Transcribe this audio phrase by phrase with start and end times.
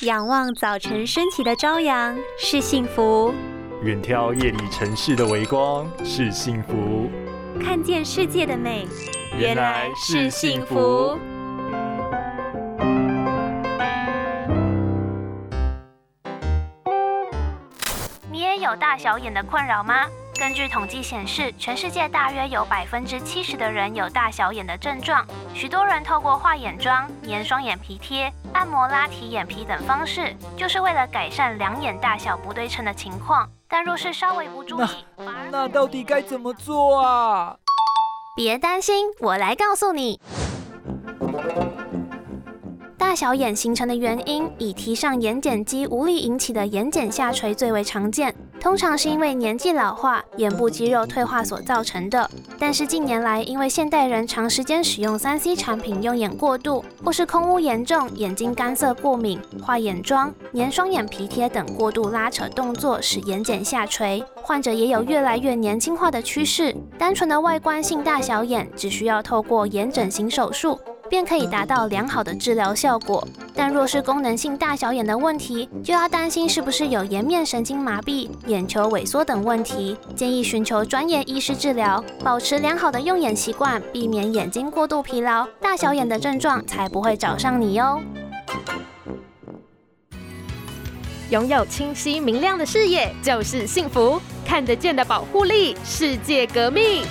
[0.00, 3.32] 仰望早晨升起的朝阳是幸福，
[3.82, 7.08] 远眺夜里城市的微光是幸福，
[7.62, 8.88] 看见世界的美
[9.38, 11.16] 原来是幸福。
[18.30, 20.06] 你也有大小眼的困扰吗？
[20.36, 25.24] 根据统计显示，全世界大约有百分之七十的人有大小眼的症状。
[25.54, 33.48] 许多人透过画眼妆、粘双眼皮贴、按摩拉提眼皮等方式，就是为了改善两眼大小不对称的情况。
[33.68, 35.04] 但若是稍微不注意，
[35.50, 37.56] 那到底该怎么做啊？
[38.36, 40.20] 别担心，我来告诉你。
[43.04, 48.34] 大小眼形成的原因，以提上眼睑肌无力引起的眼睑下垂最为常见。
[48.58, 52.28] 通常是因为年纪老化、眼部肌肉退化所造成的。
[52.58, 64.24] 但是近年来，因为现代人长时间使用三 C 产品，用眼过度，或是空污严重、眼睛干涩过敏、画眼妆、粘双眼皮贴等过度拉扯动作，使眼睑下垂。
[64.36, 66.74] 患者也有越来越年轻化的趋势。
[66.98, 70.80] 单纯的外观性大小眼，只需要透过眼整形手术。
[71.08, 73.26] 便可以达到良好的治疗效果。
[73.54, 88.00] 但若是功能性大小眼的问题，就要担心是不是有颜面神经麻痹、眼球萎缩等问题，建议寻求专业医师治疗，保持良好的用眼习惯，避免眼睛过度疲劳，大小眼的症状才不会找上你哟。
[91.30, 97.02] 拥有清晰明亮的视野就是幸福，看得见的保护力，世界革命。